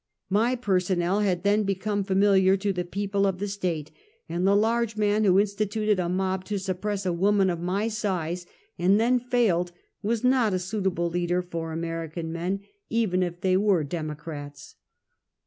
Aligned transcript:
M.J 0.31 0.55
personnel 0.55 1.19
had 1.19 1.43
then 1.43 1.61
become 1.61 2.03
familiar 2.03 2.57
to 2.57 2.73
the 2.73 2.83
people 2.83 3.27
of 3.27 3.37
the 3.37 3.47
State, 3.47 3.91
and 4.27 4.47
the 4.47 4.55
large 4.55 4.97
man 4.97 5.23
who 5.23 5.39
instituted 5.39 5.99
a 5.99 6.09
mob 6.09 6.43
to 6.45 6.55
suppess 6.57 7.05
a 7.05 7.13
woman 7.13 7.51
of 7.51 7.59
my 7.59 7.87
size, 7.87 8.47
and 8.79 8.99
then 8.99 9.19
failed, 9.19 9.71
was 10.01 10.23
not 10.23 10.55
a 10.55 10.57
suitable 10.57 11.07
leader 11.11 11.43
for 11.43 11.71
American 11.71 12.31
men, 12.33 12.61
even 12.89 13.21
if 13.21 13.41
they 13.41 13.55
were 13.55 13.83
Democrats. 13.83 14.73